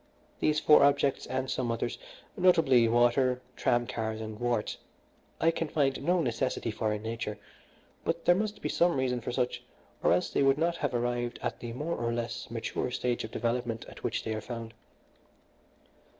[0.39, 1.99] These four objects, and some others
[2.35, 4.77] notably water, tram cars, and warts
[5.39, 7.37] I can find no necessity for in nature;
[8.03, 9.61] but there must be some reason for such,
[10.01, 13.29] or else they could not have arrived at the more or less mature stage of
[13.29, 14.73] development at which they are found.